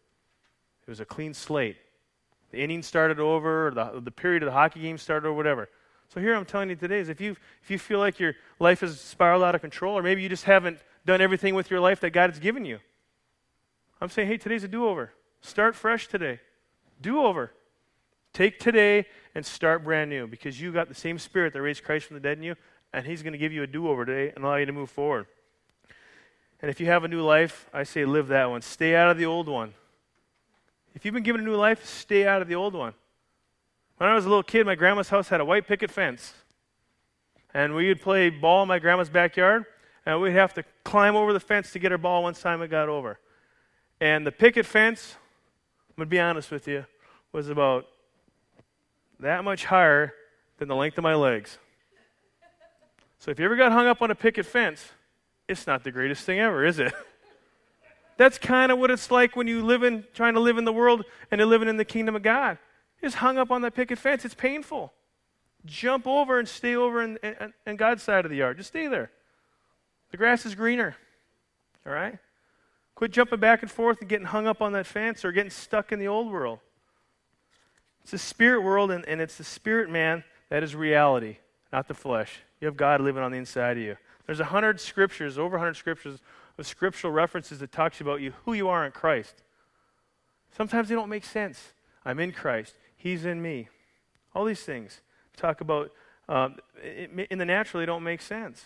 [0.85, 1.77] It was a clean slate.
[2.51, 5.69] The inning started over, or the, the period of the hockey game started, or whatever.
[6.09, 8.79] So here I'm telling you today is if you if you feel like your life
[8.79, 11.99] has spiraled out of control, or maybe you just haven't done everything with your life
[11.99, 12.79] that God has given you,
[13.99, 15.11] I'm saying, hey, today's a do-over.
[15.41, 16.39] Start fresh today.
[17.01, 17.51] Do-over.
[18.33, 22.05] Take today and start brand new because you got the same spirit that raised Christ
[22.05, 22.55] from the dead in you,
[22.93, 24.89] and He's going to give you a do over today and allow you to move
[24.89, 25.25] forward.
[26.61, 28.61] And if you have a new life, I say live that one.
[28.61, 29.73] Stay out of the old one.
[30.95, 32.93] If you've been given a new life, stay out of the old one.
[33.97, 36.33] When I was a little kid, my grandma's house had a white picket fence.
[37.53, 39.65] And we would play ball in my grandma's backyard,
[40.05, 42.89] and we'd have to climb over the fence to get our ball once time got
[42.89, 43.19] over.
[43.99, 45.15] And the picket fence,
[45.89, 46.85] I'm going to be honest with you,
[47.31, 47.87] was about
[49.19, 50.13] that much higher
[50.59, 51.57] than the length of my legs.
[53.19, 54.91] So if you ever got hung up on a picket fence,
[55.47, 56.93] it's not the greatest thing ever, is it?
[58.17, 60.73] That's kind of what it's like when you live in trying to live in the
[60.73, 62.57] world and you're living in the kingdom of God.
[63.01, 64.25] Just hung up on that picket fence.
[64.25, 64.91] It's painful.
[65.65, 68.57] Jump over and stay over in, in, in God's side of the yard.
[68.57, 69.11] Just stay there.
[70.11, 70.95] The grass is greener.
[71.85, 72.17] All right?
[72.97, 75.91] Quit jumping back and forth and getting hung up on that fence or getting stuck
[75.91, 76.57] in the old world.
[78.01, 81.37] It's the spirit world, and, and it's the spirit man that is reality,
[81.71, 82.39] not the flesh.
[82.59, 83.97] You have God living on the inside of you.
[84.25, 86.21] There's a hundred scriptures, over a hundred scriptures
[86.57, 89.43] of scriptural references that talks about you, who you are in Christ.
[90.57, 91.73] Sometimes they don't make sense.
[92.03, 92.73] I'm in Christ.
[92.95, 93.67] He's in me.
[94.33, 95.01] All these things
[95.35, 95.91] talk about
[96.27, 96.55] um,
[97.29, 97.79] in the natural.
[97.79, 98.65] They don't make sense.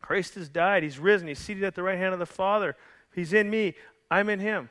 [0.00, 0.84] Christ has died.
[0.84, 1.26] He's risen.
[1.26, 2.76] He's seated at the right hand of the Father.
[3.18, 3.74] He's in me.
[4.10, 4.70] I'm in Him.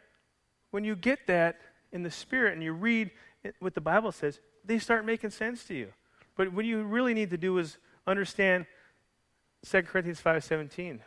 [0.72, 1.60] When you get that
[1.92, 3.12] in the Spirit and you read
[3.60, 5.94] what the Bible says, they start making sense to you.
[6.36, 8.66] But what you really need to do is understand
[9.66, 11.00] 2 Corinthians 5.17.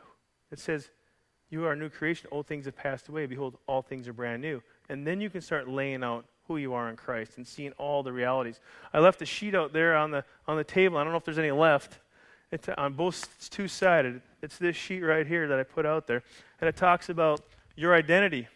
[0.50, 0.90] It says,
[1.50, 2.28] you are a new creation.
[2.30, 3.26] Old things have passed away.
[3.26, 4.62] Behold, all things are brand new.
[4.88, 8.02] And then you can start laying out who you are in Christ and seeing all
[8.02, 8.60] the realities.
[8.92, 10.98] I left a sheet out there on the, on the table.
[10.98, 12.00] I don't know if there's any left.
[12.52, 14.22] It's on both two sided.
[14.42, 16.22] It's this sheet right here that I put out there.
[16.60, 17.40] And it talks about
[17.76, 18.48] your identity.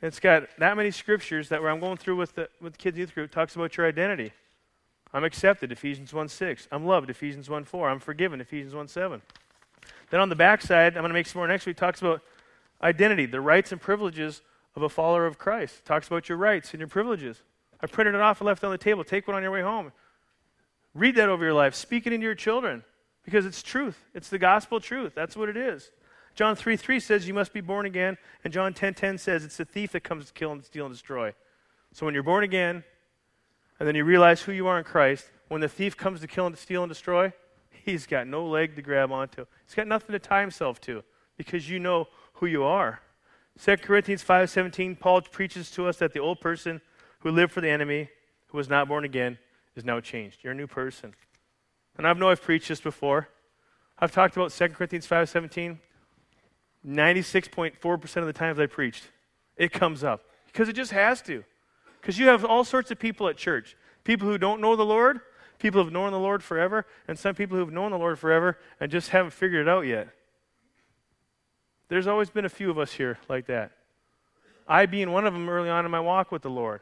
[0.00, 2.98] It's got that many scriptures that where I'm going through with the with the kids
[2.98, 4.32] youth group talks about your identity.
[5.14, 6.68] I'm accepted, Ephesians 1 6.
[6.72, 7.90] I'm loved, Ephesians 1 4.
[7.90, 9.22] I'm forgiven, Ephesians 1 7.
[10.10, 12.22] Then on the back side, I'm going to make some more next week, talks about
[12.82, 14.42] identity, the rights and privileges
[14.74, 15.84] of a follower of Christ.
[15.84, 17.42] Talks about your rights and your privileges.
[17.80, 19.04] I printed it off and left it on the table.
[19.04, 19.92] Take one on your way home.
[20.94, 21.74] Read that over your life.
[21.74, 22.84] Speak it into your children
[23.24, 23.98] because it's truth.
[24.14, 25.12] It's the gospel truth.
[25.14, 25.90] That's what it is.
[26.34, 29.56] John 3 3 says you must be born again, and John 10 10 says it's
[29.56, 31.34] the thief that comes to kill and steal and destroy.
[31.92, 32.84] So when you're born again,
[33.78, 36.46] and then you realize who you are in Christ, when the thief comes to kill
[36.46, 37.32] and steal and destroy,
[37.70, 39.44] he's got no leg to grab onto.
[39.66, 41.02] He's got nothing to tie himself to
[41.36, 43.00] because you know who you are.
[43.58, 46.80] 2 Corinthians 5:17 Paul preaches to us that the old person
[47.20, 48.08] who lived for the enemy,
[48.48, 49.38] who was not born again,
[49.76, 50.38] is now changed.
[50.42, 51.14] You're a new person.
[51.96, 53.28] And I know I've preached this before.
[53.98, 55.78] I've talked about 2 Corinthians 5:17
[56.86, 59.04] 96.4% of the times I preached,
[59.56, 61.44] it comes up because it just has to.
[62.00, 65.20] Because you have all sorts of people at church people who don't know the Lord,
[65.60, 68.18] people who have known the Lord forever, and some people who have known the Lord
[68.18, 70.08] forever and just haven't figured it out yet.
[71.88, 73.70] There's always been a few of us here like that.
[74.66, 76.80] I being one of them early on in my walk with the Lord.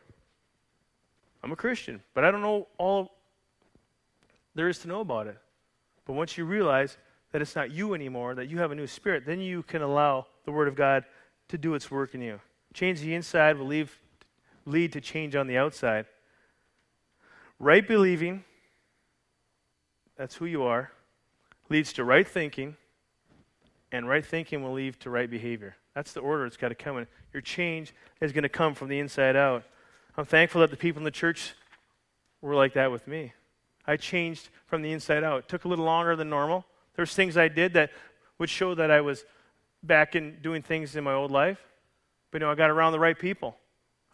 [1.43, 3.13] I'm a Christian, but I don't know all
[4.55, 5.39] there is to know about it.
[6.05, 6.97] But once you realize
[7.33, 10.27] that it's not you anymore, that you have a new spirit, then you can allow
[10.45, 11.05] the Word of God
[11.49, 12.41] to do its work in you.
[12.75, 14.01] Change the inside will leave,
[14.67, 16.07] lead to change on the outside.
[17.59, 18.45] Right believing,
[20.17, 20.91] that's who you are,
[21.69, 22.77] leads to right thinking,
[23.93, 25.77] and right thinking will lead to right behavior.
[25.95, 27.07] That's the order it's got to come in.
[27.33, 29.65] Your change is going to come from the inside out.
[30.17, 31.55] I'm thankful that the people in the church
[32.41, 33.33] were like that with me.
[33.87, 35.41] I changed from the inside out.
[35.41, 36.65] It took a little longer than normal.
[36.97, 37.91] There's things I did that
[38.39, 39.25] would show that I was
[39.83, 41.59] back in doing things in my old life.
[42.31, 43.57] But you know, I got around the right people.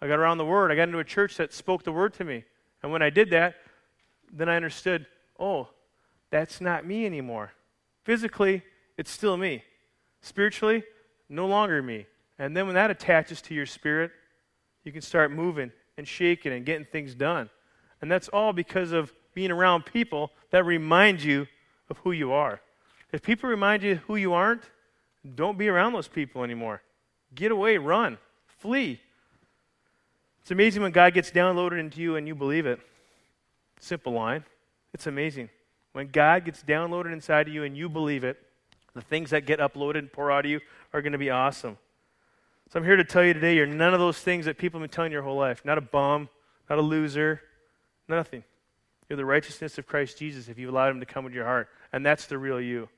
[0.01, 0.71] I got around the word.
[0.71, 2.45] I got into a church that spoke the word to me.
[2.83, 3.57] And when I did that,
[4.33, 5.07] then I understood,
[5.39, 5.69] oh,
[6.31, 7.53] that's not me anymore.
[8.05, 8.63] Physically,
[8.97, 9.65] it's still me.
[10.21, 10.85] Spiritually,
[11.29, 12.07] no longer me.
[12.39, 14.11] And then when that attaches to your spirit,
[14.85, 17.51] you can start moving and shaking and getting things done.
[18.01, 21.47] And that's all because of being around people that remind you
[21.89, 22.61] of who you are.
[23.13, 24.63] If people remind you who you aren't,
[25.35, 26.83] don't be around those people anymore.
[27.35, 29.01] Get away, run, flee.
[30.43, 32.81] It's amazing when God gets downloaded into you and you believe it.
[33.81, 34.45] Simple line.
[34.95, 35.51] It's amazing.
[35.93, 38.39] When God gets downloaded inside of you and you believe it,
[38.95, 40.61] the things that get uploaded and pour out of you
[40.93, 41.77] are going to be awesome.
[42.73, 44.91] So I'm here to tell you today you're none of those things that people have
[44.91, 45.65] been telling you your whole life.
[45.65, 46.29] Not a bum,
[46.69, 47.41] not a loser,
[48.09, 48.43] nothing.
[49.09, 51.69] You're the righteousness of Christ Jesus if you allowed him to come into your heart.
[51.93, 52.89] And that's the real you.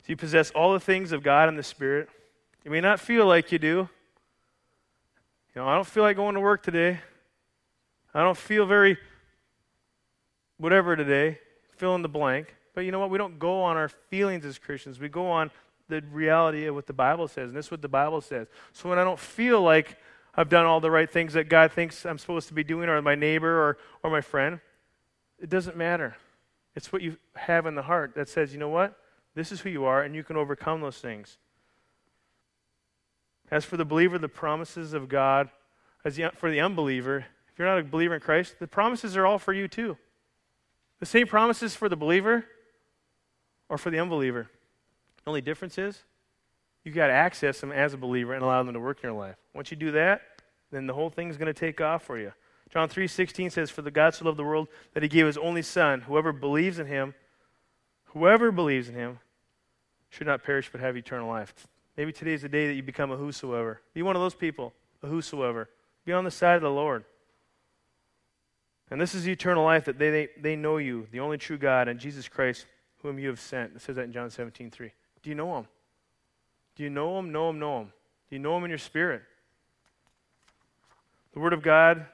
[0.00, 2.08] So you possess all the things of God and the Spirit.
[2.64, 3.88] You may not feel like you do.
[5.54, 6.98] You know, I don't feel like going to work today.
[8.12, 8.98] I don't feel very
[10.58, 11.38] whatever today.
[11.76, 12.54] Fill in the blank.
[12.74, 13.10] But you know what?
[13.10, 14.98] We don't go on our feelings as Christians.
[14.98, 15.52] We go on
[15.88, 17.48] the reality of what the Bible says.
[17.48, 18.48] And this is what the Bible says.
[18.72, 19.98] So when I don't feel like
[20.34, 23.00] I've done all the right things that God thinks I'm supposed to be doing, or
[23.02, 24.60] my neighbor or, or my friend,
[25.38, 26.16] it doesn't matter.
[26.74, 28.98] It's what you have in the heart that says, you know what?
[29.34, 31.38] This is who you are, and you can overcome those things.
[33.50, 35.50] As for the believer, the promises of God,
[36.04, 39.26] as the, for the unbeliever, if you're not a believer in Christ, the promises are
[39.26, 39.98] all for you too.
[41.00, 42.46] The same promises for the believer
[43.68, 44.48] or for the unbeliever.
[45.24, 46.02] The only difference is
[46.84, 49.18] you got to access them as a believer and allow them to work in your
[49.18, 49.36] life.
[49.54, 50.22] Once you do that,
[50.70, 52.32] then the whole thing is going to take off for you.
[52.70, 55.62] John 3:16 says, "For the God so loved the world that he gave his only
[55.62, 57.14] son, whoever believes in him,
[58.06, 59.20] whoever believes in him
[60.08, 61.54] should not perish but have eternal life."
[61.96, 63.82] Maybe today's the day that you become a whosoever.
[63.92, 65.68] Be one of those people, a whosoever.
[66.06, 67.04] Be on the side of the Lord.
[68.90, 71.58] And this is the eternal life that they, they, they know you, the only true
[71.58, 72.66] God, and Jesus Christ,
[73.02, 73.76] whom you have sent.
[73.76, 74.92] It says that in John 17, 3.
[75.22, 75.66] Do you know him?
[76.76, 77.32] Do you know him?
[77.32, 77.92] Know him, know him.
[78.28, 79.22] Do you know him in your spirit?
[81.32, 82.06] The Word of God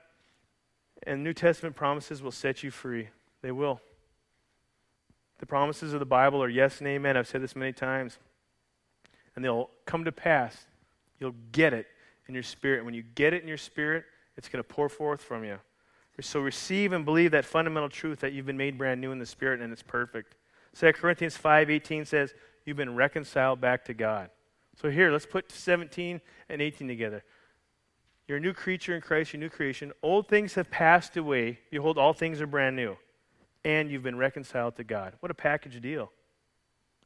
[1.05, 3.09] and New Testament promises will set you free.
[3.43, 3.81] They will.
[5.39, 7.17] The promises of the Bible are yes and amen.
[7.17, 8.19] I've said this many times.
[9.35, 10.67] And they'll come to pass.
[11.21, 11.87] You'll get it
[12.27, 12.85] in your spirit.
[12.85, 14.05] When you get it in your spirit,
[14.37, 15.59] it's going to pour forth from you.
[16.21, 19.27] So receive and believe that fundamental truth that you've been made brand new in the
[19.27, 20.35] spirit and it's perfect.
[20.77, 22.35] 2 Corinthians 5:18 says,
[22.69, 24.31] "You've been reconciled back to God."
[24.77, 27.25] So here, let's put 17 and 18 together.
[28.29, 29.93] You're a new creature in Christ, you're new creation.
[30.03, 31.59] Old things have passed away.
[31.71, 32.97] Behold, all things are brand new.
[33.65, 35.15] And you've been reconciled to God.
[35.21, 36.13] What a package deal.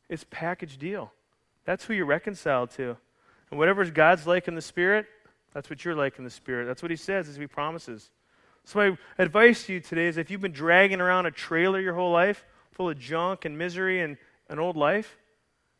[0.09, 1.13] It's package deal.
[1.65, 2.97] That's who you're reconciled to.
[3.51, 5.07] And whatever God's like in the Spirit,
[5.55, 6.67] that's what you're like in the Spirit.
[6.67, 8.11] That's what He says as He promises.
[8.65, 11.95] So, my advice to you today is if you've been dragging around a trailer your
[11.95, 14.17] whole life full of junk and misery and
[14.49, 15.17] an old life,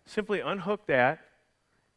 [0.07, 1.21] simply unhook that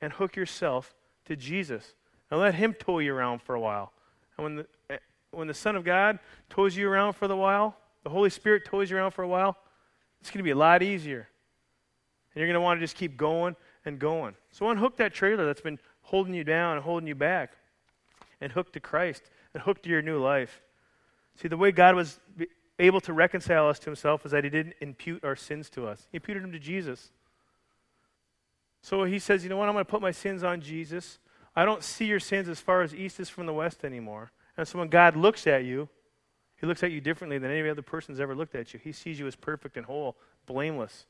[0.02, 0.94] and hook yourself
[1.26, 1.96] to Jesus
[2.30, 3.92] and let Him tow you around for a while.
[4.38, 4.98] And when the, eh,
[5.32, 8.90] when the Son of God tows you around for a while, the Holy Spirit tows
[8.90, 9.58] you around for a while,
[10.22, 11.28] it's going to be a lot easier.
[12.34, 14.36] And you're going to want to just keep going and going.
[14.52, 17.54] So unhook that trailer that's been holding you down and holding you back
[18.42, 20.62] and hook to Christ and hook to your new life.
[21.36, 22.20] See, the way God was
[22.80, 26.08] able to reconcile us to himself is that he didn't impute our sins to us.
[26.12, 27.12] He imputed them to Jesus.
[28.86, 31.18] So he says, you know what, I'm going to put my sins on Jesus.
[31.56, 34.30] I don't see your sins as far as east is from the west anymore.
[34.58, 35.90] And so when God looks at you,
[36.62, 38.80] he looks at you differently than any other person's ever looked at you.
[38.84, 40.16] He sees you as perfect and whole,
[40.46, 41.08] blameless.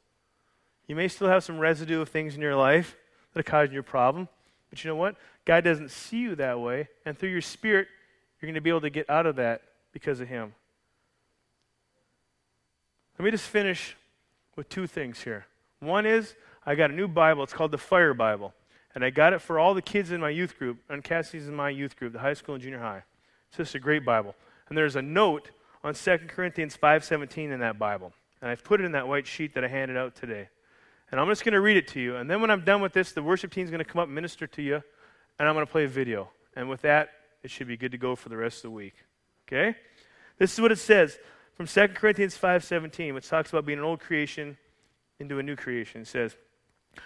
[0.87, 2.95] You may still have some residue of things in your life
[3.33, 4.29] that are causing your problem.
[4.69, 5.17] But you know what?
[5.43, 6.87] God doesn't see you that way.
[7.05, 7.89] And through your spirit,
[8.39, 10.53] you're going to be able to get out of that because of Him.
[13.19, 13.97] Let me just finish
[14.55, 15.45] with two things here.
[15.81, 16.35] One is
[16.65, 17.43] I got a new Bible.
[17.43, 18.53] It's called the Fire Bible.
[18.93, 21.55] And I got it for all the kids in my youth group, and Cassie's in
[21.55, 23.03] my youth group, the high school and junior high.
[23.49, 24.35] It's just a great Bible.
[24.69, 25.51] And there's a note
[25.83, 28.13] on 2 Corinthians 5.17 in that Bible.
[28.41, 30.49] And I've put it in that white sheet that I handed out today.
[31.11, 32.15] And I'm just going to read it to you.
[32.15, 34.07] And then when I'm done with this, the worship team is going to come up
[34.07, 34.81] and minister to you,
[35.37, 36.29] and I'm going to play a video.
[36.55, 37.09] And with that,
[37.43, 38.95] it should be good to go for the rest of the week.
[39.47, 39.75] Okay?
[40.39, 41.17] This is what it says
[41.53, 44.57] from 2 Corinthians 5:17, which talks about being an old creation
[45.19, 46.01] into a new creation.
[46.01, 46.35] It says,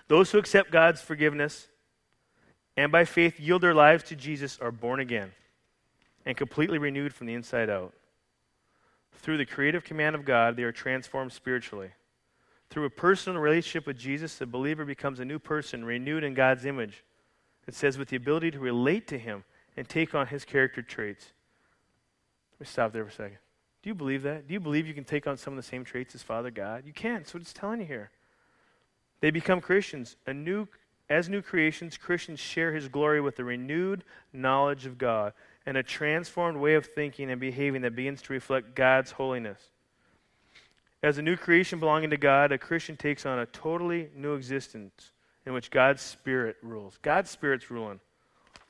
[0.07, 1.67] "Those who accept God's forgiveness
[2.77, 5.33] and by faith yield their lives to Jesus are born again
[6.25, 7.93] and completely renewed from the inside out.
[9.13, 11.91] Through the creative command of God, they are transformed spiritually.
[12.69, 16.65] Through a personal relationship with Jesus, the believer becomes a new person, renewed in God's
[16.65, 17.03] image.
[17.67, 19.43] It says, with the ability to relate to Him
[19.75, 21.33] and take on His character traits.
[22.53, 23.37] Let me stop there for a second.
[23.81, 24.47] Do you believe that?
[24.47, 26.85] Do you believe you can take on some of the same traits as Father God?
[26.85, 27.25] You can.
[27.31, 28.11] What it's telling you here.
[29.22, 30.15] They become Christians.
[30.26, 30.67] A new,
[31.09, 35.34] as new creations, Christians share His glory with a renewed knowledge of God
[35.65, 39.59] and a transformed way of thinking and behaving that begins to reflect God's holiness.
[41.01, 45.11] As a new creation belonging to God, a Christian takes on a totally new existence
[45.45, 46.97] in which God's Spirit rules.
[47.01, 47.99] God's Spirit's ruling.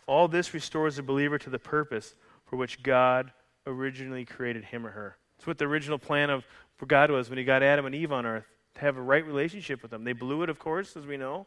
[0.06, 3.32] All this restores the believer to the purpose for which God
[3.66, 5.18] originally created him or her.
[5.38, 6.44] It's what the original plan of
[6.78, 8.46] for God was when He got Adam and Eve on earth
[8.80, 10.04] to have a right relationship with them.
[10.04, 11.46] They blew it, of course, as we know,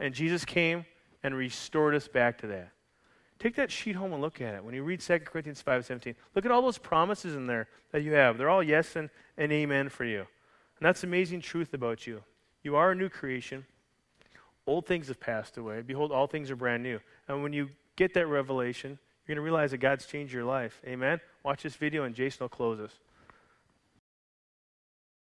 [0.00, 0.84] and Jesus came
[1.22, 2.70] and restored us back to that.
[3.38, 4.64] Take that sheet home and look at it.
[4.64, 8.12] When you read 2 Corinthians 5.17, look at all those promises in there that you
[8.12, 8.38] have.
[8.38, 10.20] They're all yes and, and amen for you.
[10.20, 12.22] And that's amazing truth about you.
[12.62, 13.66] You are a new creation.
[14.66, 15.82] Old things have passed away.
[15.82, 17.00] Behold, all things are brand new.
[17.28, 18.90] And when you get that revelation,
[19.26, 20.80] you're going to realize that God's changed your life.
[20.86, 21.20] Amen?
[21.42, 22.92] Watch this video and Jason will close us.